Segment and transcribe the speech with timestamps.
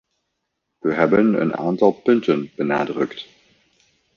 [0.79, 3.27] We hebben een aantal punten benadrukt.